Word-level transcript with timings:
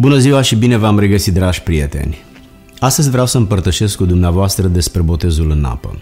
Bună 0.00 0.18
ziua 0.18 0.42
și 0.42 0.56
bine 0.56 0.76
v-am 0.76 0.98
regăsit, 0.98 1.34
dragi 1.34 1.62
prieteni! 1.62 2.18
Astăzi 2.78 3.10
vreau 3.10 3.26
să 3.26 3.36
împărtășesc 3.36 3.96
cu 3.96 4.04
dumneavoastră 4.04 4.66
despre 4.66 5.00
botezul 5.02 5.50
în 5.50 5.64
apă. 5.64 5.98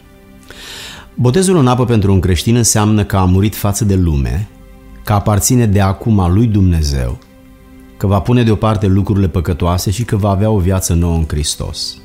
Botezul 1.15 1.57
în 1.57 1.67
apă 1.67 1.85
pentru 1.85 2.13
un 2.13 2.21
creștin 2.21 2.57
înseamnă 2.57 3.05
că 3.05 3.17
a 3.17 3.25
murit 3.25 3.55
față 3.55 3.85
de 3.85 3.95
lume, 3.95 4.49
că 5.05 5.13
aparține 5.13 5.67
de 5.67 5.81
acum 5.81 6.21
a 6.21 6.29
lui 6.29 6.47
Dumnezeu, 6.47 7.19
că 7.97 8.07
va 8.07 8.21
pune 8.21 8.43
deoparte 8.43 8.87
lucrurile 8.87 9.29
păcătoase 9.29 9.91
și 9.91 10.05
că 10.05 10.17
va 10.17 10.31
avea 10.31 10.51
o 10.51 10.59
viață 10.59 10.95
nouă 10.95 11.17
în 11.17 11.25
Hristos. 11.29 11.97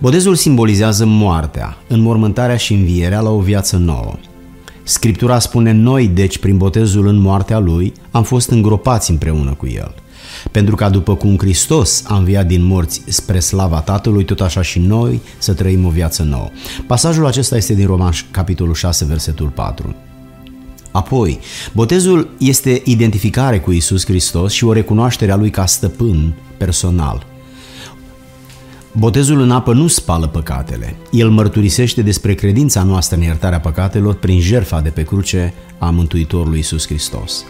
Botezul 0.00 0.34
simbolizează 0.34 1.04
moartea, 1.06 1.76
înmormântarea 1.88 2.56
și 2.56 2.74
învierea 2.74 3.20
la 3.20 3.30
o 3.30 3.40
viață 3.40 3.76
nouă. 3.76 4.14
Scriptura 4.82 5.38
spune 5.38 5.72
noi, 5.72 6.08
deci, 6.08 6.38
prin 6.38 6.56
botezul 6.56 7.06
în 7.06 7.16
moartea 7.16 7.58
lui, 7.58 7.92
am 8.10 8.22
fost 8.22 8.50
îngropați 8.50 9.10
împreună 9.10 9.52
cu 9.52 9.66
el– 9.66 9.94
pentru 10.50 10.74
ca 10.74 10.88
după 10.88 11.14
cum 11.14 11.36
Hristos 11.36 12.02
a 12.06 12.16
înviat 12.16 12.46
din 12.46 12.64
morți 12.64 13.02
spre 13.06 13.40
slava 13.40 13.80
Tatălui, 13.80 14.24
tot 14.24 14.40
așa 14.40 14.62
și 14.62 14.78
noi 14.78 15.20
să 15.38 15.54
trăim 15.54 15.84
o 15.84 15.88
viață 15.88 16.22
nouă. 16.22 16.50
Pasajul 16.86 17.26
acesta 17.26 17.56
este 17.56 17.74
din 17.74 17.86
Roman, 17.86 18.12
capitolul 18.30 18.74
6, 18.74 19.04
versetul 19.04 19.48
4. 19.48 19.94
Apoi, 20.90 21.38
botezul 21.72 22.28
este 22.38 22.82
identificare 22.84 23.60
cu 23.60 23.72
Isus 23.72 24.04
Hristos 24.04 24.52
și 24.52 24.64
o 24.64 24.72
recunoaștere 24.72 25.32
a 25.32 25.36
Lui 25.36 25.50
ca 25.50 25.66
stăpân 25.66 26.34
personal. 26.56 27.26
Botezul 28.92 29.40
în 29.40 29.50
apă 29.50 29.72
nu 29.72 29.86
spală 29.86 30.26
păcatele. 30.26 30.96
El 31.10 31.30
mărturisește 31.30 32.02
despre 32.02 32.34
credința 32.34 32.82
noastră 32.82 33.16
în 33.16 33.22
iertarea 33.22 33.60
păcatelor 33.60 34.14
prin 34.14 34.40
jertfa 34.40 34.80
de 34.80 34.88
pe 34.88 35.02
cruce 35.02 35.54
a 35.78 35.90
Mântuitorului 35.90 36.58
Isus 36.58 36.86
Hristos. 36.86 37.44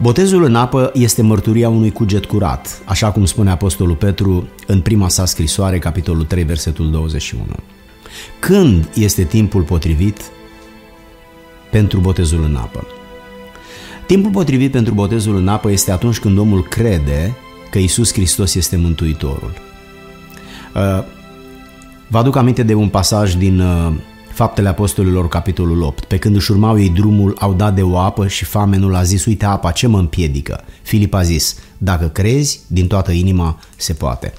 Botezul 0.00 0.44
în 0.44 0.54
apă 0.54 0.90
este 0.94 1.22
mărturia 1.22 1.68
unui 1.68 1.90
cuget 1.90 2.24
curat, 2.24 2.82
așa 2.84 3.10
cum 3.10 3.24
spune 3.24 3.50
Apostolul 3.50 3.94
Petru 3.94 4.48
în 4.66 4.80
prima 4.80 5.08
sa 5.08 5.24
scrisoare, 5.24 5.78
capitolul 5.78 6.24
3, 6.24 6.42
versetul 6.42 6.90
21. 6.90 7.44
Când 8.38 8.88
este 8.94 9.24
timpul 9.24 9.62
potrivit 9.62 10.20
pentru 11.70 12.00
botezul 12.00 12.44
în 12.44 12.56
apă? 12.56 12.86
Timpul 14.06 14.30
potrivit 14.30 14.70
pentru 14.70 14.94
botezul 14.94 15.36
în 15.36 15.48
apă 15.48 15.70
este 15.70 15.90
atunci 15.90 16.18
când 16.18 16.38
omul 16.38 16.62
crede 16.62 17.36
că 17.70 17.78
Isus 17.78 18.12
Hristos 18.12 18.54
este 18.54 18.76
Mântuitorul. 18.76 19.52
Uh, 20.74 21.04
vă 22.06 22.18
aduc 22.18 22.36
aminte 22.36 22.62
de 22.62 22.74
un 22.74 22.88
pasaj 22.88 23.34
din 23.34 23.60
uh, 23.60 23.92
Faptele 24.40 24.68
Apostolilor, 24.68 25.28
capitolul 25.28 25.82
8. 25.82 26.04
Pe 26.04 26.18
când 26.18 26.36
își 26.36 26.50
urmau 26.50 26.78
ei 26.80 26.88
drumul, 26.88 27.36
au 27.38 27.54
dat 27.54 27.74
de 27.74 27.82
o 27.82 27.98
apă 27.98 28.26
și 28.26 28.44
famenul 28.44 28.94
a 28.94 29.02
zis, 29.02 29.24
uite 29.24 29.44
apa, 29.44 29.70
ce 29.70 29.86
mă 29.86 29.98
împiedică? 29.98 30.60
Filip 30.82 31.14
a 31.14 31.22
zis, 31.22 31.56
dacă 31.78 32.08
crezi, 32.08 32.60
din 32.66 32.86
toată 32.86 33.12
inima 33.12 33.58
se 33.76 33.92
poate. 33.92 34.32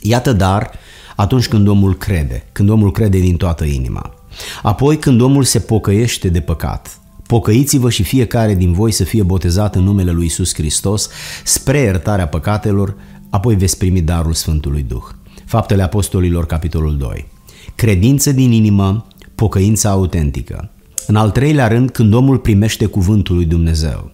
Iată 0.00 0.32
dar, 0.32 0.70
atunci 1.16 1.48
când 1.48 1.68
omul 1.68 1.96
crede, 1.96 2.44
când 2.52 2.68
omul 2.68 2.92
crede 2.92 3.18
din 3.18 3.36
toată 3.36 3.64
inima. 3.64 4.14
Apoi 4.62 4.98
când 4.98 5.20
omul 5.20 5.44
se 5.44 5.58
pocăiește 5.58 6.28
de 6.28 6.40
păcat, 6.40 7.00
pocăiți-vă 7.26 7.90
și 7.90 8.02
fiecare 8.02 8.54
din 8.54 8.72
voi 8.72 8.92
să 8.92 9.04
fie 9.04 9.22
botezat 9.22 9.74
în 9.74 9.82
numele 9.82 10.10
lui 10.10 10.26
Isus 10.26 10.54
Hristos 10.54 11.08
spre 11.44 11.78
iertarea 11.78 12.28
păcatelor, 12.28 12.94
apoi 13.30 13.54
veți 13.54 13.78
primi 13.78 14.00
darul 14.00 14.32
Sfântului 14.32 14.82
Duh. 14.82 15.04
Faptele 15.44 15.82
Apostolilor, 15.82 16.46
capitolul 16.46 16.96
2. 16.96 17.34
Credință 17.74 18.32
din 18.32 18.52
inimă, 18.52 19.06
pocăința 19.36 19.90
autentică. 19.90 20.70
În 21.06 21.16
al 21.16 21.30
treilea 21.30 21.68
rând, 21.68 21.90
când 21.90 22.14
omul 22.14 22.38
primește 22.38 22.86
cuvântul 22.86 23.34
lui 23.34 23.44
Dumnezeu. 23.44 24.10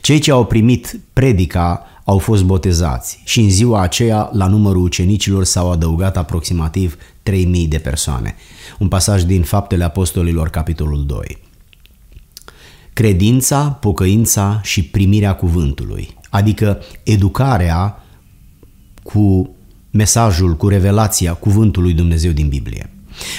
Cei 0.00 0.18
ce 0.18 0.30
au 0.30 0.44
primit 0.44 1.00
predica 1.12 1.86
au 2.04 2.18
fost 2.18 2.44
botezați 2.44 3.20
și 3.24 3.40
în 3.40 3.50
ziua 3.50 3.80
aceea 3.80 4.30
la 4.32 4.46
numărul 4.46 4.82
ucenicilor 4.82 5.44
s-au 5.44 5.70
adăugat 5.70 6.16
aproximativ 6.16 6.96
3000 7.22 7.66
de 7.66 7.78
persoane. 7.78 8.34
Un 8.78 8.88
pasaj 8.88 9.22
din 9.22 9.42
Faptele 9.42 9.84
Apostolilor, 9.84 10.48
capitolul 10.48 11.06
2. 11.06 11.38
Credința, 12.92 13.68
pocăința 13.68 14.60
și 14.62 14.84
primirea 14.84 15.34
cuvântului, 15.34 16.16
adică 16.30 16.80
educarea 17.02 18.04
cu 19.02 19.54
mesajul, 19.90 20.56
cu 20.56 20.68
revelația 20.68 21.34
cuvântului 21.34 21.92
Dumnezeu 21.92 22.32
din 22.32 22.48
Biblie. 22.48 22.90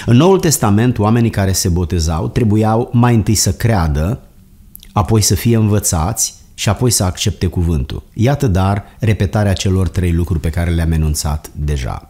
În 0.06 0.16
Noul 0.16 0.38
Testament, 0.38 0.98
oamenii 0.98 1.30
care 1.30 1.52
se 1.52 1.68
botezau 1.68 2.28
trebuiau 2.28 2.90
mai 2.92 3.14
întâi 3.14 3.34
să 3.34 3.52
creadă, 3.52 4.20
apoi 4.92 5.20
să 5.20 5.34
fie 5.34 5.56
învățați 5.56 6.34
și 6.54 6.68
apoi 6.68 6.90
să 6.90 7.04
accepte 7.04 7.46
cuvântul. 7.46 8.02
Iată 8.12 8.46
dar 8.46 8.84
repetarea 8.98 9.52
celor 9.52 9.88
trei 9.88 10.12
lucruri 10.12 10.40
pe 10.40 10.50
care 10.50 10.70
le-am 10.70 10.92
enunțat 10.92 11.50
deja. 11.54 12.08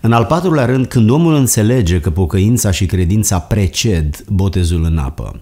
În 0.00 0.12
al 0.12 0.24
patrulea 0.24 0.64
rând, 0.64 0.86
când 0.86 1.10
omul 1.10 1.34
înțelege 1.34 2.00
că 2.00 2.10
pocăința 2.10 2.70
și 2.70 2.86
credința 2.86 3.38
preced 3.38 4.24
botezul 4.28 4.84
în 4.84 4.98
apă, 4.98 5.40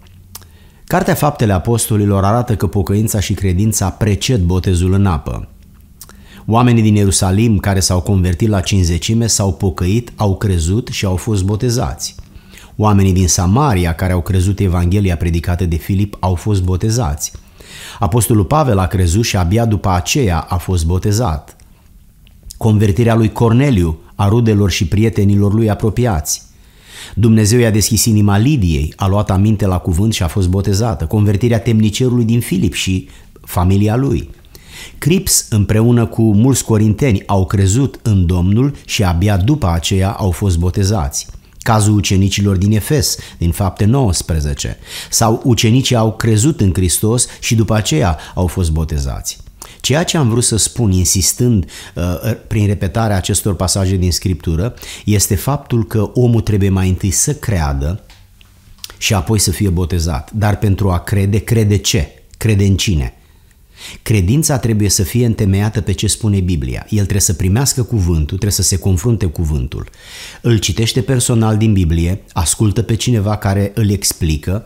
Cartea 0.90 1.14
Faptele 1.14 1.52
Apostolilor 1.52 2.24
arată 2.24 2.56
că 2.56 2.66
pocăința 2.66 3.20
și 3.20 3.34
credința 3.34 3.90
preced 3.90 4.40
botezul 4.40 4.92
în 4.92 5.06
apă. 5.06 5.48
Oamenii 6.52 6.82
din 6.82 6.94
Ierusalim 6.94 7.58
care 7.58 7.80
s-au 7.80 8.00
convertit 8.00 8.48
la 8.48 8.60
cinzecime 8.60 9.26
s-au 9.26 9.52
pocăit, 9.52 10.12
au 10.16 10.36
crezut 10.36 10.88
și 10.88 11.04
au 11.04 11.16
fost 11.16 11.44
botezați. 11.44 12.14
Oamenii 12.76 13.12
din 13.12 13.28
Samaria 13.28 13.94
care 13.94 14.12
au 14.12 14.20
crezut 14.20 14.58
Evanghelia 14.60 15.16
predicată 15.16 15.64
de 15.64 15.76
Filip 15.76 16.16
au 16.20 16.34
fost 16.34 16.62
botezați. 16.62 17.32
Apostolul 17.98 18.44
Pavel 18.44 18.78
a 18.78 18.86
crezut 18.86 19.24
și 19.24 19.36
abia 19.36 19.64
după 19.64 19.90
aceea 19.90 20.38
a 20.38 20.56
fost 20.56 20.86
botezat. 20.86 21.56
Convertirea 22.56 23.14
lui 23.14 23.32
Corneliu, 23.32 23.98
a 24.14 24.28
rudelor 24.28 24.70
și 24.70 24.86
prietenilor 24.86 25.54
lui 25.54 25.70
apropiați. 25.70 26.42
Dumnezeu 27.14 27.58
i-a 27.58 27.70
deschis 27.70 28.04
inima 28.04 28.38
Lidiei, 28.38 28.92
a 28.96 29.06
luat 29.06 29.30
aminte 29.30 29.66
la 29.66 29.78
cuvânt 29.78 30.12
și 30.12 30.22
a 30.22 30.28
fost 30.28 30.48
botezată. 30.48 31.06
Convertirea 31.06 31.60
temnicerului 31.60 32.24
din 32.24 32.40
Filip 32.40 32.72
și 32.72 33.08
familia 33.40 33.96
lui. 33.96 34.30
Crips 34.98 35.46
împreună 35.50 36.06
cu 36.06 36.34
mulți 36.34 36.64
corinteni 36.64 37.22
au 37.26 37.46
crezut 37.46 38.00
în 38.02 38.26
Domnul 38.26 38.74
și 38.84 39.04
abia 39.04 39.36
după 39.36 39.70
aceea 39.70 40.10
au 40.10 40.30
fost 40.30 40.58
botezați. 40.58 41.26
Cazul 41.62 41.94
ucenicilor 41.94 42.56
din 42.56 42.72
Efes, 42.72 43.16
din 43.38 43.50
fapte 43.50 43.84
19, 43.84 44.78
sau 45.10 45.40
ucenicii 45.44 45.96
au 45.96 46.12
crezut 46.12 46.60
în 46.60 46.72
Hristos 46.72 47.26
și 47.40 47.54
după 47.54 47.74
aceea 47.74 48.18
au 48.34 48.46
fost 48.46 48.70
botezați. 48.70 49.38
Ceea 49.80 50.04
ce 50.04 50.16
am 50.16 50.28
vrut 50.28 50.44
să 50.44 50.56
spun, 50.56 50.92
insistând 50.92 51.70
uh, 51.94 52.04
prin 52.46 52.66
repetarea 52.66 53.16
acestor 53.16 53.54
pasaje 53.54 53.96
din 53.96 54.12
Scriptură, 54.12 54.74
este 55.04 55.34
faptul 55.34 55.86
că 55.86 56.10
omul 56.14 56.40
trebuie 56.40 56.68
mai 56.68 56.88
întâi 56.88 57.10
să 57.10 57.34
creadă 57.34 58.04
și 58.98 59.14
apoi 59.14 59.38
să 59.38 59.50
fie 59.50 59.68
botezat. 59.68 60.30
Dar 60.32 60.58
pentru 60.58 60.90
a 60.90 60.98
crede, 60.98 61.38
crede 61.38 61.76
ce? 61.76 62.22
Crede 62.36 62.64
în 62.64 62.76
cine? 62.76 63.14
Credința 64.02 64.58
trebuie 64.58 64.88
să 64.88 65.02
fie 65.02 65.26
întemeiată 65.26 65.80
pe 65.80 65.92
ce 65.92 66.06
spune 66.06 66.40
Biblia. 66.40 66.86
El 66.88 67.00
trebuie 67.00 67.20
să 67.20 67.32
primească 67.32 67.82
cuvântul, 67.82 68.26
trebuie 68.26 68.50
să 68.50 68.62
se 68.62 68.78
confrunte 68.78 69.26
cu 69.26 69.40
cuvântul. 69.40 69.88
Îl 70.40 70.58
citește 70.58 71.00
personal 71.00 71.56
din 71.56 71.72
Biblie, 71.72 72.22
ascultă 72.32 72.82
pe 72.82 72.94
cineva 72.94 73.36
care 73.36 73.72
îl 73.74 73.90
explică, 73.90 74.64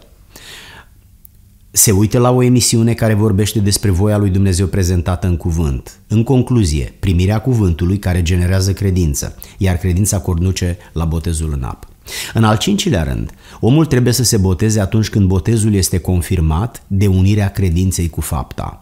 se 1.71 1.91
uită 1.91 2.19
la 2.19 2.31
o 2.31 2.43
emisiune 2.43 2.95
care 2.95 3.15
vorbește 3.15 3.59
despre 3.59 3.91
voia 3.91 4.17
lui 4.17 4.31
Dumnezeu 4.31 4.67
prezentată 4.67 5.27
în 5.27 5.37
cuvânt. 5.37 5.99
În 6.09 6.23
concluzie, 6.23 6.95
primirea 7.01 7.41
cuvântului 7.41 7.99
care 7.99 8.23
generează 8.23 8.73
credință, 8.73 9.37
iar 9.59 9.77
credința 9.77 10.19
conduce 10.21 10.77
la 10.93 11.05
botezul 11.05 11.53
în 11.53 11.63
apă. 11.63 11.89
În 12.35 12.45
al 12.45 12.57
cincilea 12.57 13.03
rând, 13.03 13.31
omul 13.61 13.87
trebuie 13.87 14.13
să 14.13 14.23
se 14.23 14.37
boteze 14.37 14.81
atunci 14.81 15.09
când 15.09 15.27
botezul 15.27 15.75
este 15.75 15.99
confirmat 15.99 16.83
de 16.87 17.07
unirea 17.07 17.51
credinței 17.51 18.09
cu 18.09 18.21
fapta. 18.21 18.79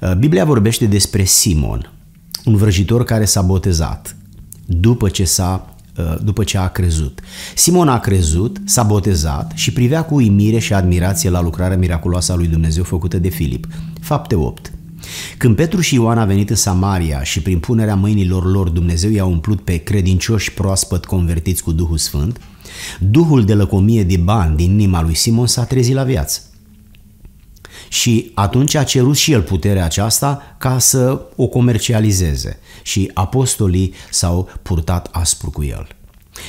Uh, 0.00 0.14
Biblia 0.14 0.44
vorbește 0.44 0.86
despre 0.86 1.24
Simon, 1.24 1.92
un 2.44 2.56
vrăjitor 2.56 3.04
care 3.04 3.24
s-a 3.24 3.42
botezat 3.42 4.16
după 4.66 5.08
ce 5.08 5.24
s-a 5.24 5.74
uh, 5.98 6.16
după 6.22 6.44
ce 6.44 6.58
a 6.58 6.68
crezut. 6.68 7.20
Simon 7.54 7.88
a 7.88 7.98
crezut, 7.98 8.60
s-a 8.64 8.82
botezat 8.82 9.52
și 9.54 9.72
privea 9.72 10.02
cu 10.02 10.14
uimire 10.14 10.58
și 10.58 10.72
admirație 10.72 11.30
la 11.30 11.42
lucrarea 11.42 11.76
miraculoasă 11.76 12.32
a 12.32 12.36
lui 12.36 12.46
Dumnezeu 12.46 12.82
făcută 12.82 13.18
de 13.18 13.28
Filip. 13.28 13.66
Fapte 14.00 14.34
8. 14.34 14.72
Când 15.38 15.56
Petru 15.56 15.80
și 15.80 15.94
Ioan 15.94 16.18
a 16.18 16.24
venit 16.24 16.50
în 16.50 16.56
Samaria 16.56 17.22
și 17.22 17.42
prin 17.42 17.58
punerea 17.58 17.94
mâinilor 17.94 18.50
lor 18.50 18.68
Dumnezeu 18.68 19.10
i-a 19.10 19.24
umplut 19.24 19.60
pe 19.60 19.76
credincioși 19.76 20.52
proaspăt 20.52 21.04
convertiți 21.04 21.62
cu 21.62 21.72
Duhul 21.72 21.98
Sfânt, 21.98 22.40
Duhul 22.98 23.44
de 23.44 23.54
lăcomie 23.54 24.04
de 24.04 24.16
bani 24.16 24.56
din 24.56 24.70
inima 24.70 25.02
lui 25.02 25.14
Simon 25.14 25.46
s-a 25.46 25.64
trezit 25.64 25.94
la 25.94 26.02
viață 26.02 26.40
și 27.92 28.30
atunci 28.34 28.74
a 28.74 28.82
cerut 28.82 29.16
și 29.16 29.32
el 29.32 29.42
puterea 29.42 29.84
aceasta 29.84 30.42
ca 30.58 30.78
să 30.78 31.20
o 31.36 31.46
comercializeze 31.46 32.58
și 32.82 33.10
apostolii 33.14 33.94
s-au 34.10 34.48
purtat 34.62 35.08
aspru 35.10 35.50
cu 35.50 35.62
el. 35.62 35.86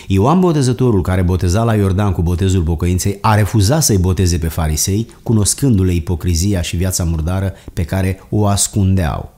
Ioan 0.07 0.39
Botezătorul, 0.39 1.01
care 1.01 1.21
boteza 1.21 1.63
la 1.63 1.75
Iordan 1.75 2.11
cu 2.11 2.21
botezul 2.21 2.61
pocăinței, 2.61 3.17
a 3.21 3.35
refuzat 3.35 3.83
să-i 3.83 3.97
boteze 3.97 4.37
pe 4.37 4.47
farisei, 4.47 5.07
cunoscându-le 5.23 5.93
ipocrizia 5.93 6.61
și 6.61 6.75
viața 6.75 7.03
murdară 7.03 7.53
pe 7.73 7.83
care 7.83 8.19
o 8.29 8.45
ascundeau. 8.45 9.33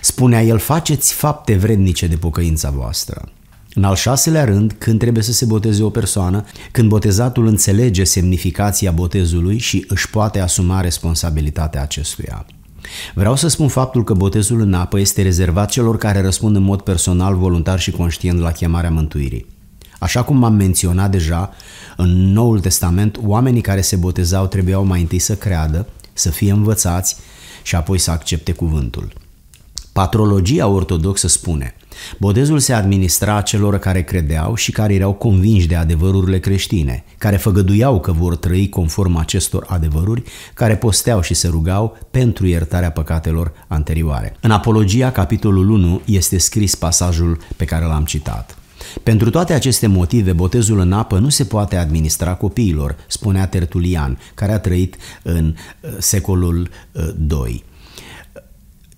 Spunea 0.00 0.42
el, 0.42 0.58
faceți 0.58 1.12
fapte 1.12 1.54
vrednice 1.54 2.06
de 2.06 2.16
pocăința 2.16 2.70
voastră. 2.70 3.28
În 3.74 3.84
al 3.84 3.94
șaselea 3.94 4.44
rând, 4.44 4.74
când 4.78 4.98
trebuie 4.98 5.22
să 5.22 5.32
se 5.32 5.44
boteze 5.44 5.82
o 5.82 5.90
persoană, 5.90 6.44
când 6.70 6.88
botezatul 6.88 7.46
înțelege 7.46 8.04
semnificația 8.04 8.90
botezului 8.90 9.58
și 9.58 9.84
își 9.88 10.10
poate 10.10 10.40
asuma 10.40 10.80
responsabilitatea 10.80 11.82
acestuia. 11.82 12.46
Vreau 13.14 13.36
să 13.36 13.48
spun 13.48 13.68
faptul 13.68 14.04
că 14.04 14.14
botezul 14.14 14.60
în 14.60 14.74
apă 14.74 15.00
este 15.00 15.22
rezervat 15.22 15.70
celor 15.70 15.98
care 15.98 16.20
răspund 16.20 16.56
în 16.56 16.62
mod 16.62 16.80
personal, 16.80 17.36
voluntar 17.36 17.80
și 17.80 17.90
conștient 17.90 18.40
la 18.40 18.50
chemarea 18.52 18.90
mântuirii. 18.90 19.46
Așa 19.98 20.22
cum 20.22 20.44
am 20.44 20.54
menționat 20.54 21.10
deja, 21.10 21.50
în 21.96 22.32
Noul 22.32 22.60
Testament, 22.60 23.18
oamenii 23.22 23.60
care 23.60 23.80
se 23.80 23.96
botezau 23.96 24.46
trebuiau 24.46 24.84
mai 24.84 25.00
întâi 25.00 25.18
să 25.18 25.34
creadă, 25.34 25.88
să 26.12 26.30
fie 26.30 26.52
învățați 26.52 27.16
și 27.62 27.74
apoi 27.74 27.98
să 27.98 28.10
accepte 28.10 28.52
cuvântul. 28.52 29.12
Patrologia 29.92 30.66
ortodoxă 30.66 31.28
spune, 31.28 31.74
Botezul 32.18 32.58
se 32.58 32.72
administra 32.72 33.40
celor 33.40 33.78
care 33.78 34.02
credeau 34.02 34.54
și 34.54 34.72
care 34.72 34.94
erau 34.94 35.12
convinși 35.12 35.66
de 35.66 35.74
adevărurile 35.74 36.38
creștine, 36.38 37.04
care 37.18 37.36
făgăduiau 37.36 38.00
că 38.00 38.12
vor 38.12 38.36
trăi 38.36 38.68
conform 38.68 39.16
acestor 39.16 39.64
adevăruri, 39.68 40.22
care 40.54 40.76
posteau 40.76 41.20
și 41.20 41.34
se 41.34 41.48
rugau 41.48 41.98
pentru 42.10 42.46
iertarea 42.46 42.90
păcatelor 42.90 43.52
anterioare. 43.66 44.36
În 44.40 44.50
Apologia, 44.50 45.10
capitolul 45.10 45.70
1, 45.70 46.00
este 46.04 46.38
scris 46.38 46.74
pasajul 46.74 47.38
pe 47.56 47.64
care 47.64 47.84
l-am 47.84 48.04
citat. 48.04 48.56
Pentru 49.02 49.30
toate 49.30 49.52
aceste 49.52 49.86
motive, 49.86 50.32
botezul 50.32 50.78
în 50.78 50.92
apă 50.92 51.18
nu 51.18 51.28
se 51.28 51.44
poate 51.44 51.76
administra 51.76 52.34
copiilor, 52.34 52.96
spunea 53.08 53.46
Tertulian, 53.46 54.18
care 54.34 54.52
a 54.52 54.58
trăit 54.58 54.96
în 55.22 55.54
uh, 55.80 55.90
secolul 55.98 56.70
uh, 56.92 57.08
2. 57.16 57.64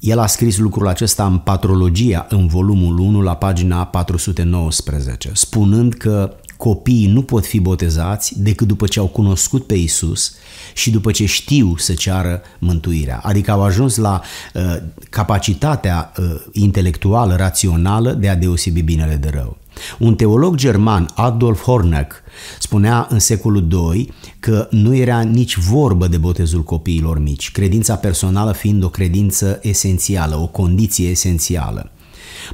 El 0.07 0.19
a 0.19 0.27
scris 0.27 0.59
lucrul 0.59 0.89
acesta 0.89 1.27
în 1.27 1.39
Patrologia, 1.39 2.27
în 2.29 2.47
volumul 2.47 2.99
1, 2.99 3.23
la 3.23 3.37
pagina 3.37 3.85
419, 3.85 5.31
spunând 5.35 5.95
că 5.95 6.37
copiii 6.57 7.07
nu 7.07 7.23
pot 7.23 7.47
fi 7.47 7.61
botezați 7.61 8.43
decât 8.43 8.67
după 8.67 8.87
ce 8.87 8.99
au 8.99 9.07
cunoscut 9.07 9.67
pe 9.67 9.75
Isus 9.75 10.35
și 10.75 10.91
după 10.91 11.11
ce 11.11 11.27
știu 11.27 11.75
să 11.77 11.95
ceară 11.95 12.43
mântuirea. 12.59 13.21
Adică 13.23 13.51
au 13.51 13.63
ajuns 13.63 13.97
la 13.97 14.21
uh, 14.55 14.77
capacitatea 15.11 16.13
uh, 16.19 16.25
intelectuală, 16.53 17.37
rațională 17.37 18.13
de 18.13 18.29
a 18.29 18.37
deosebi 18.37 18.83
binele 18.83 19.15
de 19.15 19.31
rău. 19.35 19.57
Un 19.99 20.15
teolog 20.15 20.55
german, 20.55 21.11
Adolf 21.15 21.63
Horneck, 21.63 22.23
spunea 22.59 23.07
în 23.11 23.19
secolul 23.19 23.93
II 23.95 24.13
că 24.41 24.69
nu 24.71 24.95
era 24.95 25.21
nici 25.21 25.57
vorbă 25.57 26.07
de 26.07 26.17
botezul 26.17 26.63
copiilor 26.63 27.19
mici, 27.19 27.51
credința 27.51 27.97
personală 27.97 28.53
fiind 28.53 28.83
o 28.83 28.89
credință 28.89 29.59
esențială, 29.63 30.37
o 30.37 30.47
condiție 30.47 31.09
esențială. 31.09 31.91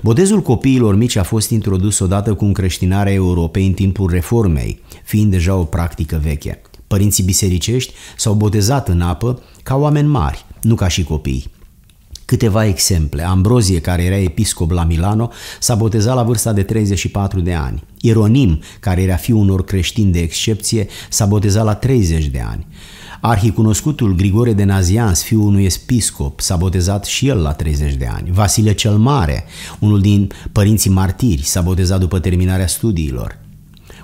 Botezul 0.01 0.41
copiilor 0.41 0.95
mici 0.95 1.17
a 1.17 1.23
fost 1.23 1.51
introdus 1.51 1.99
odată 1.99 2.35
cu 2.35 2.45
încreștinarea 2.45 3.13
Europei 3.13 3.67
în 3.67 3.73
timpul 3.73 4.11
reformei, 4.11 4.81
fiind 5.05 5.31
deja 5.31 5.55
o 5.55 5.65
practică 5.65 6.21
veche. 6.23 6.63
Părinții 6.87 7.25
bisericești 7.25 7.93
s-au 8.17 8.35
botezat 8.35 8.89
în 8.89 9.01
apă 9.01 9.43
ca 9.63 9.77
oameni 9.77 10.09
mari, 10.09 10.45
nu 10.61 10.75
ca 10.75 10.89
și 10.89 11.05
copii. 11.05 11.51
Câteva 12.25 12.67
exemple. 12.67 13.23
Ambrozie, 13.23 13.81
care 13.81 14.03
era 14.03 14.17
episcop 14.17 14.71
la 14.71 14.85
Milano, 14.85 15.31
s-a 15.61 15.75
botezat 15.75 16.15
la 16.15 16.23
vârsta 16.23 16.53
de 16.53 16.63
34 16.63 17.41
de 17.41 17.53
ani. 17.53 17.83
Ieronim, 18.01 18.61
care 18.81 19.03
era 19.03 19.17
fiul 19.17 19.39
unor 19.39 19.65
creștini 19.65 20.13
de 20.13 20.21
excepție, 20.21 20.87
s-a 21.09 21.27
botezat 21.27 21.65
la 21.65 21.75
30 21.75 22.27
de 22.27 22.41
ani. 22.41 22.67
Arhicunoscutul 23.25 24.15
Grigore 24.15 24.53
de 24.53 24.65
Nazians, 24.65 25.23
fiul 25.23 25.43
unui 25.43 25.65
episcop, 25.65 26.41
s-a 26.41 26.57
botezat 26.57 27.05
și 27.05 27.29
el 27.29 27.39
la 27.39 27.53
30 27.53 27.95
de 27.95 28.07
ani. 28.07 28.31
Vasile 28.31 28.73
cel 28.73 28.97
Mare, 28.97 29.45
unul 29.79 30.01
din 30.01 30.31
părinții 30.53 30.91
martiri, 30.91 31.43
s-a 31.43 31.61
botezat 31.61 32.01
după 32.01 32.19
terminarea 32.19 32.67
studiilor. 32.67 33.39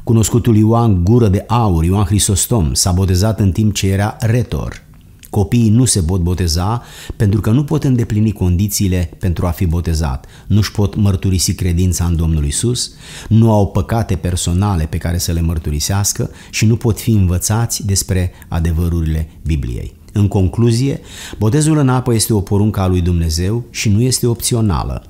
Cunoscutul 0.05 0.57
Ioan 0.57 1.05
Gură 1.05 1.29
de 1.29 1.45
Aur, 1.47 1.85
Ioan 1.85 2.05
Hristostom, 2.05 2.75
s-a 2.75 2.93
botezat 2.93 3.41
în 3.41 3.53
timp 3.53 3.75
ce 3.75 3.89
era 3.89 4.17
retor. 4.21 4.83
Copiii 5.31 5.69
nu 5.69 5.85
se 5.85 6.03
pot 6.03 6.21
boteza 6.21 6.83
pentru 7.17 7.41
că 7.41 7.51
nu 7.51 7.65
pot 7.65 7.85
îndeplini 7.85 8.33
condițiile 8.33 9.11
pentru 9.19 9.47
a 9.47 9.51
fi 9.51 9.67
botezat. 9.67 10.27
Nu-și 10.47 10.73
pot 10.73 10.95
mărturisi 10.95 11.55
credința 11.55 12.05
în 12.05 12.17
Domnul 12.17 12.45
Isus, 12.45 12.93
nu 13.29 13.53
au 13.53 13.67
păcate 13.67 14.17
personale 14.17 14.85
pe 14.85 14.97
care 14.97 15.19
să 15.19 15.33
le 15.33 15.41
mărturisească 15.41 16.31
și 16.51 16.67
nu 16.67 16.77
pot 16.77 17.01
fi 17.01 17.11
învățați 17.11 17.87
despre 17.87 18.33
adevărurile 18.49 19.31
Bibliei. 19.47 19.95
În 20.13 20.29
concluzie, 20.29 21.01
botezul 21.39 21.79
în 21.79 21.89
apă 21.89 22.15
este 22.15 22.33
o 22.33 22.41
poruncă 22.41 22.81
a 22.81 22.87
lui 22.87 23.01
Dumnezeu 23.01 23.65
și 23.71 23.89
nu 23.89 24.01
este 24.01 24.27
opțională. 24.27 25.07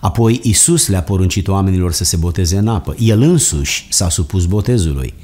Apoi 0.00 0.40
Isus 0.42 0.88
le-a 0.88 1.02
poruncit 1.02 1.48
oamenilor 1.48 1.92
să 1.92 2.04
se 2.04 2.16
boteze 2.16 2.56
în 2.56 2.68
apă. 2.68 2.94
El 2.98 3.20
însuși 3.20 3.86
s-a 3.90 4.08
supus 4.08 4.46
botezului. 4.46 5.14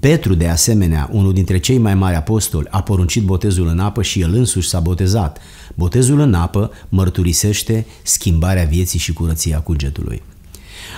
Petru, 0.00 0.34
de 0.34 0.48
asemenea, 0.48 1.08
unul 1.12 1.32
dintre 1.32 1.58
cei 1.58 1.78
mai 1.78 1.94
mari 1.94 2.16
apostoli, 2.16 2.68
a 2.70 2.82
poruncit 2.82 3.22
botezul 3.22 3.66
în 3.66 3.78
apă 3.78 4.02
și 4.02 4.20
el 4.20 4.34
însuși 4.34 4.68
s-a 4.68 4.80
botezat. 4.80 5.38
Botezul 5.74 6.20
în 6.20 6.34
apă 6.34 6.70
mărturisește 6.88 7.86
schimbarea 8.02 8.64
vieții 8.64 8.98
și 8.98 9.12
curăția 9.12 9.58
cugetului. 9.58 10.22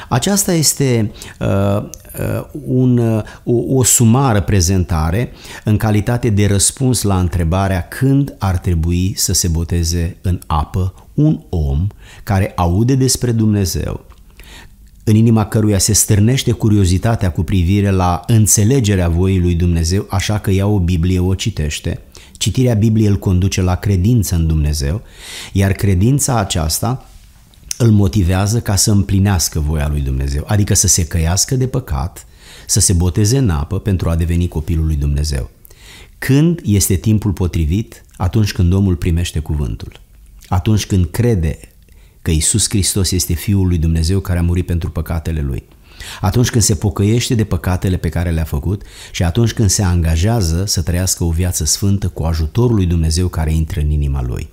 Aceasta 0.09 0.53
este 0.53 1.13
uh, 1.41 1.49
uh, 1.79 2.45
un, 2.67 2.99
uh, 2.99 3.23
o, 3.45 3.77
o 3.77 3.85
sumară 3.85 4.41
prezentare 4.41 5.33
în 5.65 5.77
calitate 5.77 6.31
de 6.31 6.47
răspuns 6.47 7.03
la 7.03 7.19
întrebarea 7.19 7.89
când 7.89 8.35
ar 8.39 8.59
trebui 8.59 9.13
să 9.17 9.33
se 9.33 9.49
boteze 9.49 10.17
în 10.21 10.41
apă 10.47 10.95
un 11.15 11.41
om 11.49 11.87
care 12.23 12.53
aude 12.57 12.95
despre 12.95 13.33
Dumnezeu, 13.33 14.05
în 15.05 15.15
inima 15.15 15.47
căruia 15.47 15.79
se 15.79 15.93
stârnește 15.93 16.53
curiozitatea 16.53 17.31
cu 17.33 17.43
privire 17.43 17.91
la 17.91 18.23
înțelegerea 18.27 19.09
voii 19.09 19.41
lui 19.41 19.55
Dumnezeu, 19.55 20.07
așa 20.11 20.39
că 20.39 20.51
ia 20.51 20.67
o 20.67 20.79
Biblie, 20.79 21.19
o 21.19 21.35
citește. 21.35 22.01
Citirea 22.33 22.75
Bibliei 22.75 23.09
îl 23.09 23.19
conduce 23.19 23.63
la 23.63 23.75
credință 23.75 24.35
în 24.35 24.47
Dumnezeu, 24.47 25.03
iar 25.53 25.73
credința 25.73 26.39
aceasta 26.39 27.07
îl 27.79 27.91
motivează 27.91 28.61
ca 28.61 28.77
să 28.77 28.91
împlinească 28.91 29.61
voia 29.61 29.89
lui 29.89 30.01
Dumnezeu, 30.01 30.45
adică 30.47 30.75
să 30.75 30.87
se 30.87 31.07
căiască 31.07 31.55
de 31.55 31.67
păcat, 31.67 32.27
să 32.67 32.81
se 32.81 32.93
boteze 32.93 33.39
în 33.39 33.51
apă 33.51 33.79
pentru 33.79 34.11
a 34.11 34.17
deveni 34.17 34.49
copilul 34.49 34.87
lui 34.87 34.97
Dumnezeu. 34.97 35.51
Când 36.19 36.61
este 36.65 36.95
timpul 36.95 37.33
potrivit? 37.33 38.05
Atunci 38.17 38.53
când 38.53 38.73
omul 38.73 38.97
primește 38.97 39.39
cuvântul. 39.39 40.01
Atunci 40.47 40.87
când 40.87 41.07
crede 41.11 41.59
că 42.23 42.31
Isus 42.31 42.69
Hristos 42.69 43.11
este 43.11 43.33
Fiul 43.33 43.67
lui 43.67 43.79
Dumnezeu 43.79 44.21
care 44.21 44.39
a 44.39 44.43
murit 44.43 44.67
pentru 44.67 44.91
păcatele 44.91 45.41
lui. 45.41 45.63
Atunci 46.21 46.51
când 46.51 46.63
se 46.63 46.75
pocăiește 46.75 47.35
de 47.35 47.45
păcatele 47.45 47.97
pe 47.97 48.09
care 48.09 48.31
le-a 48.31 48.45
făcut 48.45 48.83
și 49.11 49.23
atunci 49.23 49.53
când 49.53 49.71
se 49.71 49.83
angajează 49.83 50.65
să 50.67 50.83
trăiască 50.83 51.25
o 51.25 51.31
viață 51.31 51.65
sfântă 51.65 52.09
cu 52.09 52.23
ajutorul 52.23 52.75
lui 52.75 52.87
Dumnezeu 52.87 53.29
care 53.29 53.53
intră 53.53 53.81
în 53.81 53.91
inima 53.91 54.23
lui. 54.23 54.49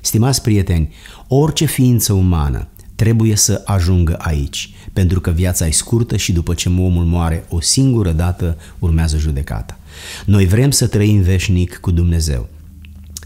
Stimați 0.00 0.42
prieteni, 0.42 0.94
orice 1.28 1.64
ființă 1.64 2.12
umană 2.12 2.68
trebuie 2.94 3.36
să 3.36 3.62
ajungă 3.64 4.16
aici, 4.18 4.74
pentru 4.92 5.20
că 5.20 5.30
viața 5.30 5.66
e 5.66 5.70
scurtă 5.70 6.16
și 6.16 6.32
după 6.32 6.54
ce 6.54 6.68
omul 6.68 7.04
moare 7.04 7.44
o 7.48 7.60
singură 7.60 8.12
dată 8.12 8.58
urmează 8.78 9.18
judecata. 9.18 9.78
Noi 10.24 10.46
vrem 10.46 10.70
să 10.70 10.86
trăim 10.86 11.20
veșnic 11.20 11.76
cu 11.76 11.90
Dumnezeu. 11.90 12.48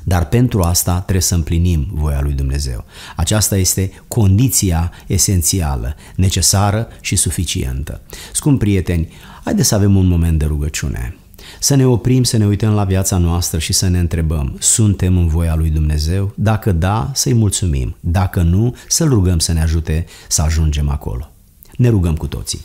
Dar 0.04 0.28
pentru 0.28 0.62
asta 0.62 1.00
trebuie 1.00 1.22
să 1.22 1.34
împlinim 1.34 1.88
voia 1.92 2.20
lui 2.20 2.32
Dumnezeu. 2.32 2.84
Aceasta 3.16 3.56
este 3.56 3.92
condiția 4.08 4.92
esențială, 5.06 5.96
necesară 6.16 6.88
și 7.00 7.16
suficientă. 7.16 8.00
Scump 8.32 8.58
prieteni, 8.58 9.12
haideți 9.44 9.68
să 9.68 9.74
avem 9.74 9.96
un 9.96 10.06
moment 10.06 10.38
de 10.38 10.44
rugăciune. 10.44 11.16
Să 11.58 11.74
ne 11.74 11.86
oprim, 11.86 12.22
să 12.22 12.36
ne 12.36 12.46
uităm 12.46 12.72
la 12.72 12.84
viața 12.84 13.18
noastră 13.18 13.58
și 13.58 13.72
să 13.72 13.88
ne 13.88 13.98
întrebăm, 13.98 14.56
suntem 14.58 15.16
în 15.16 15.26
voia 15.26 15.54
lui 15.54 15.70
Dumnezeu? 15.70 16.32
Dacă 16.34 16.72
da, 16.72 17.10
să-i 17.14 17.34
mulțumim. 17.34 17.96
Dacă 18.00 18.42
nu, 18.42 18.76
să-L 18.88 19.08
rugăm 19.08 19.38
să 19.38 19.52
ne 19.52 19.62
ajute 19.62 20.06
să 20.28 20.42
ajungem 20.42 20.88
acolo. 20.88 21.30
Ne 21.76 21.88
rugăm 21.88 22.16
cu 22.16 22.26
toții. 22.26 22.60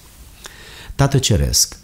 Tată 0.96 1.18
Ceresc, 1.18 1.78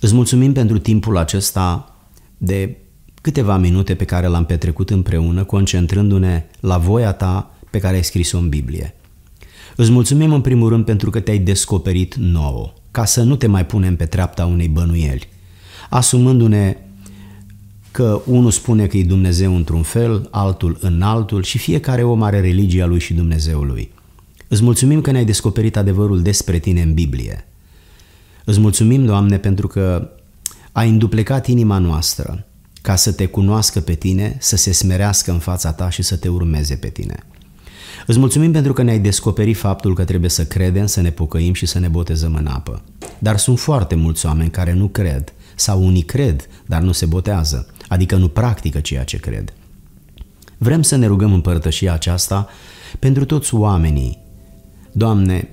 îți 0.00 0.14
mulțumim 0.14 0.52
pentru 0.52 0.78
timpul 0.78 1.16
acesta 1.16 1.94
de 2.36 2.76
câteva 3.20 3.56
minute 3.56 3.94
pe 3.94 4.04
care 4.04 4.26
l-am 4.26 4.44
petrecut 4.44 4.90
împreună, 4.90 5.44
concentrându-ne 5.44 6.44
la 6.60 6.78
voia 6.78 7.12
ta 7.12 7.54
pe 7.70 7.78
care 7.78 7.96
ai 7.96 8.04
scris-o 8.04 8.38
în 8.38 8.48
Biblie. 8.48 8.94
Îți 9.76 9.90
mulțumim 9.90 10.32
în 10.32 10.40
primul 10.40 10.68
rând 10.68 10.84
pentru 10.84 11.10
că 11.10 11.20
te-ai 11.20 11.38
descoperit 11.38 12.14
nouă, 12.14 12.72
ca 12.90 13.04
să 13.04 13.22
nu 13.22 13.36
te 13.36 13.46
mai 13.46 13.66
punem 13.66 13.96
pe 13.96 14.04
treapta 14.04 14.46
unei 14.46 14.68
bănuieli, 14.68 15.28
asumându-ne 15.90 16.76
că 17.90 18.22
unul 18.26 18.50
spune 18.50 18.86
că 18.86 18.96
e 18.96 19.04
Dumnezeu 19.04 19.56
într-un 19.56 19.82
fel, 19.82 20.28
altul 20.30 20.78
în 20.80 21.02
altul 21.02 21.42
și 21.42 21.58
fiecare 21.58 22.02
om 22.02 22.22
are 22.22 22.40
religia 22.40 22.86
lui 22.86 23.00
și 23.00 23.14
Dumnezeul 23.14 23.66
lui. 23.66 23.90
Îți 24.48 24.62
mulțumim 24.62 25.00
că 25.00 25.10
ne-ai 25.10 25.24
descoperit 25.24 25.76
adevărul 25.76 26.22
despre 26.22 26.58
tine 26.58 26.82
în 26.82 26.94
Biblie. 26.94 27.44
Îți 28.44 28.60
mulțumim, 28.60 29.04
Doamne, 29.04 29.38
pentru 29.38 29.66
că 29.66 30.10
ai 30.72 30.88
înduplecat 30.88 31.46
inima 31.46 31.78
noastră 31.78 32.44
ca 32.82 32.96
să 32.96 33.12
te 33.12 33.26
cunoască 33.26 33.80
pe 33.80 33.94
tine, 33.94 34.36
să 34.38 34.56
se 34.56 34.72
smerească 34.72 35.30
în 35.30 35.38
fața 35.38 35.72
ta 35.72 35.90
și 35.90 36.02
să 36.02 36.16
te 36.16 36.28
urmeze 36.28 36.74
pe 36.74 36.88
tine. 36.88 37.24
Îți 38.06 38.18
mulțumim 38.18 38.52
pentru 38.52 38.72
că 38.72 38.82
ne-ai 38.82 38.98
descoperit 38.98 39.56
faptul 39.56 39.94
că 39.94 40.04
trebuie 40.04 40.30
să 40.30 40.44
credem, 40.44 40.86
să 40.86 41.00
ne 41.00 41.10
pocăim 41.10 41.54
și 41.54 41.66
să 41.66 41.78
ne 41.78 41.88
botezăm 41.88 42.34
în 42.34 42.46
apă. 42.46 42.82
Dar 43.18 43.36
sunt 43.36 43.58
foarte 43.58 43.94
mulți 43.94 44.26
oameni 44.26 44.50
care 44.50 44.72
nu 44.72 44.88
cred, 44.88 45.32
sau 45.54 45.84
unii 45.84 46.02
cred, 46.02 46.48
dar 46.66 46.82
nu 46.82 46.92
se 46.92 47.06
botează, 47.06 47.66
adică 47.88 48.16
nu 48.16 48.28
practică 48.28 48.80
ceea 48.80 49.04
ce 49.04 49.16
cred. 49.16 49.52
Vrem 50.58 50.82
să 50.82 50.96
ne 50.96 51.06
rugăm 51.06 51.32
împărtășia 51.32 51.92
aceasta 51.92 52.48
pentru 52.98 53.24
toți 53.24 53.54
oamenii. 53.54 54.18
Doamne, 54.92 55.48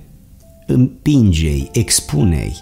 împingei, 0.66 1.68
expunei, 1.72 2.56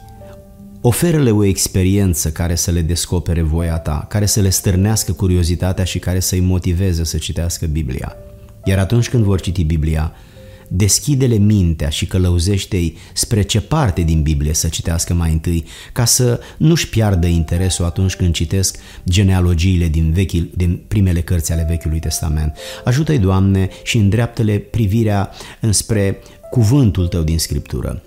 oferă-le 0.80 1.30
o 1.30 1.44
experiență 1.44 2.30
care 2.30 2.54
să 2.54 2.70
le 2.70 2.80
descopere 2.80 3.42
voia 3.42 3.78
ta, 3.78 4.06
care 4.08 4.26
să 4.26 4.40
le 4.40 4.50
stârnească 4.50 5.12
curiozitatea 5.12 5.84
și 5.84 5.98
care 5.98 6.20
să-i 6.20 6.40
motiveze 6.40 7.04
să 7.04 7.16
citească 7.16 7.66
Biblia. 7.66 8.16
Iar 8.64 8.78
atunci 8.78 9.08
când 9.08 9.24
vor 9.24 9.40
citi 9.40 9.64
Biblia, 9.64 10.12
deschide-le 10.68 11.36
mintea 11.36 11.88
și 11.88 12.06
călăuzește-i 12.06 12.96
spre 13.12 13.42
ce 13.42 13.60
parte 13.60 14.02
din 14.02 14.22
Biblie 14.22 14.52
să 14.52 14.68
citească 14.68 15.14
mai 15.14 15.32
întâi, 15.32 15.64
ca 15.92 16.04
să 16.04 16.40
nu-și 16.56 16.88
piardă 16.88 17.26
interesul 17.26 17.84
atunci 17.84 18.16
când 18.16 18.34
citesc 18.34 18.78
genealogiile 19.08 19.88
din, 19.88 20.12
vechi, 20.12 20.56
din 20.56 20.82
primele 20.88 21.20
cărți 21.20 21.52
ale 21.52 21.66
Vechiului 21.68 21.98
Testament. 21.98 22.56
Ajută-i, 22.84 23.18
Doamne, 23.18 23.68
și 23.82 23.96
îndreaptă-le 23.96 24.58
privirea 24.58 25.30
înspre 25.60 26.18
cuvântul 26.50 27.06
Tău 27.06 27.22
din 27.22 27.38
Scriptură 27.38 28.02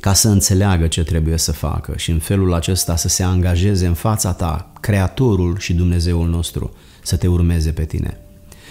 ca 0.00 0.12
să 0.12 0.28
înțeleagă 0.28 0.86
ce 0.86 1.02
trebuie 1.02 1.36
să 1.36 1.52
facă 1.52 1.92
și 1.96 2.10
în 2.10 2.18
felul 2.18 2.54
acesta 2.54 2.96
să 2.96 3.08
se 3.08 3.22
angajeze 3.22 3.86
în 3.86 3.94
fața 3.94 4.32
ta, 4.32 4.72
Creatorul 4.80 5.58
și 5.58 5.74
Dumnezeul 5.74 6.28
nostru, 6.28 6.74
să 7.02 7.16
te 7.16 7.26
urmeze 7.26 7.70
pe 7.70 7.84
tine. 7.84 8.20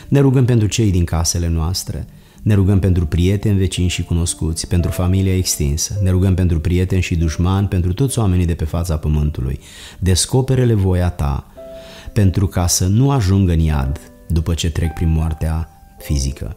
Ne 0.08 0.20
rugăm 0.20 0.46
pentru 0.46 0.68
cei 0.68 0.92
din 0.92 1.04
casele 1.04 1.48
noastre, 1.48 2.08
ne 2.42 2.54
rugăm 2.54 2.80
pentru 2.80 3.06
prieteni, 3.06 3.58
vecini 3.58 3.88
și 3.88 4.04
cunoscuți, 4.04 4.68
pentru 4.68 4.92
familia 4.92 5.36
extinsă, 5.36 6.00
ne 6.04 6.10
rugăm 6.10 6.34
pentru 6.34 6.60
prieteni 6.60 7.02
și 7.02 7.16
dușmani, 7.16 7.68
pentru 7.68 7.94
toți 7.94 8.20
oamenii 8.20 8.46
de 8.46 8.54
pe 8.54 8.66
fața 8.66 8.98
pământului. 8.98 9.60
Descoperele 10.00 10.74
voia 10.74 11.10
ta, 11.10 11.48
pentru 12.14 12.48
ca 12.48 12.68
să 12.68 12.86
nu 12.86 13.12
ajungă 13.12 13.52
în 13.52 13.60
iad 13.60 14.00
după 14.28 14.54
ce 14.54 14.70
trec 14.70 14.94
prin 14.94 15.10
moartea 15.10 15.70
fizică. 16.00 16.56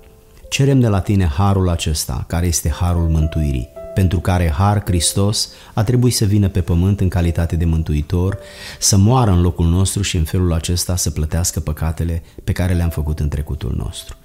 Cerem 0.49 0.81
de 0.81 0.89
la 0.89 1.01
tine 1.01 1.27
harul 1.27 1.69
acesta, 1.69 2.25
care 2.27 2.47
este 2.47 2.71
harul 2.71 3.09
mântuirii, 3.09 3.69
pentru 3.99 4.21
care 4.21 4.51
Har 4.51 4.83
Hristos 4.85 5.49
a 5.75 5.85
trebuit 5.85 6.15
să 6.15 6.25
vină 6.25 6.49
pe 6.49 6.61
pământ 6.61 7.01
în 7.01 7.09
calitate 7.09 7.57
de 7.57 7.65
mântuitor, 7.65 8.39
să 8.79 8.97
moară 8.97 9.31
în 9.31 9.41
locul 9.41 9.67
nostru 9.67 10.03
și 10.03 10.17
în 10.17 10.25
felul 10.25 10.53
acesta 10.53 10.97
să 10.97 11.11
plătească 11.11 11.61
păcatele 11.61 12.23
pe 12.45 12.53
care 12.53 12.75
le-am 12.75 12.89
făcut 12.89 13.21
în 13.21 13.29
trecutul 13.29 13.75
nostru. 13.77 14.17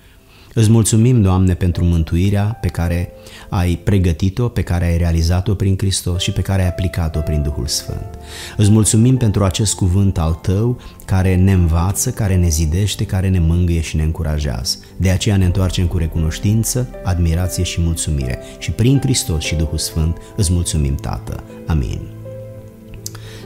Îți 0.56 0.70
mulțumim, 0.70 1.22
Doamne, 1.22 1.54
pentru 1.54 1.84
mântuirea 1.84 2.58
pe 2.62 2.68
care 2.68 3.12
ai 3.50 3.76
pregătit-o, 3.84 4.48
pe 4.48 4.62
care 4.62 4.86
ai 4.86 4.98
realizat-o 4.98 5.54
prin 5.54 5.78
Hristos 5.78 6.22
și 6.22 6.32
pe 6.32 6.42
care 6.42 6.62
ai 6.62 6.68
aplicat-o 6.68 7.20
prin 7.20 7.42
Duhul 7.42 7.68
Sfânt. 7.68 8.20
Îți 8.58 8.72
mulțumim 8.72 9.18
pentru 9.18 9.44
acest 9.44 9.74
cuvânt 9.74 10.18
al 10.18 10.34
Tău 10.34 10.80
care 11.06 11.36
ne 11.36 11.52
învață, 11.52 12.10
care 12.10 12.36
ne 12.36 12.48
zidește, 12.48 13.06
care 13.06 13.30
ne 13.30 13.40
mângâie 13.40 13.82
și 13.82 13.96
ne 13.96 14.04
încurajează. 14.04 14.78
De 14.98 15.10
aceea 15.10 15.38
ne 15.38 15.46
întoarcem 15.46 15.88
cu 15.88 15.98
recunoștință, 15.98 16.90
admirație 17.04 17.64
și 17.64 17.82
mulțumire. 17.82 18.40
Și 18.60 18.72
prin 18.72 19.00
Hristos 19.00 19.44
și 19.44 19.56
Duhul 19.56 19.78
Sfânt 19.78 20.18
îți 20.36 20.54
mulțumim, 20.54 20.96
Tată. 20.96 21.44
Amin. 21.68 22.13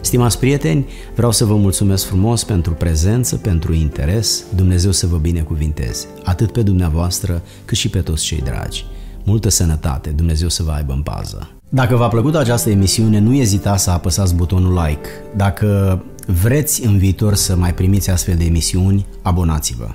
Stimați 0.08 0.40
prieteni, 0.40 0.86
vreau 1.16 1.32
să 1.32 1.46
vă 1.46 1.56
mulțumesc 1.56 2.06
frumos 2.06 2.44
pentru 2.44 2.74
prezență, 2.74 3.36
pentru 3.36 3.74
interes, 3.74 4.44
Dumnezeu 4.56 4.92
să 4.92 5.08
vă 5.08 5.18
binecuvinteze, 5.18 6.08
atât 6.24 6.52
pe 6.52 6.62
dumneavoastră 6.62 7.42
cât 7.66 7.78
și 7.78 7.90
pe 7.90 8.00
toți 8.00 8.24
cei 8.24 8.42
dragi. 8.42 8.86
Multă 9.24 9.50
sănătate, 9.50 10.10
Dumnezeu 10.10 10.50
să 10.50 10.64
vă 10.64 10.72
aibă 10.72 10.94
în 10.94 11.02
pază. 11.02 11.50
Dacă 11.70 11.96
v-a 11.96 12.08
plăcut 12.08 12.36
această 12.36 12.70
emisiune, 12.70 13.20
nu 13.20 13.34
ezitați 13.34 13.84
să 13.84 13.90
apăsați 13.90 14.36
butonul 14.36 14.74
like. 14.74 15.10
Dacă 15.36 16.02
vreți 16.26 16.86
în 16.86 16.98
viitor 16.98 17.34
să 17.34 17.56
mai 17.56 17.74
primiți 17.74 18.10
astfel 18.10 18.36
de 18.36 18.44
emisiuni, 18.44 19.06
abonați-vă. 19.22 19.88